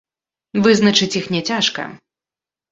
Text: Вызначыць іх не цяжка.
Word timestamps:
Вызначыць 0.67 1.11
іх 1.21 1.29
не 1.37 1.41
цяжка. 1.53 1.89